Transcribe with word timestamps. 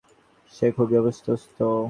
সে 0.53 0.67
খুবই 0.71 0.95
অসুস্থ। 1.01 1.57